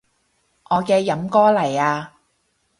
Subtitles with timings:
[0.71, 2.13] 我嘅飲歌嚟啊